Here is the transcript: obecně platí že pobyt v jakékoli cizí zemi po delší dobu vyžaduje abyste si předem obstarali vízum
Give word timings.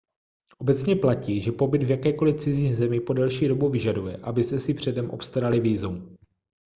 obecně 0.57 0.95
platí 0.95 1.41
že 1.41 1.51
pobyt 1.51 1.83
v 1.83 1.91
jakékoli 1.91 2.39
cizí 2.39 2.73
zemi 2.73 3.01
po 3.01 3.13
delší 3.13 3.47
dobu 3.47 3.69
vyžaduje 3.69 4.17
abyste 4.23 4.59
si 4.59 4.73
předem 4.73 5.09
obstarali 5.09 5.59
vízum 5.59 6.15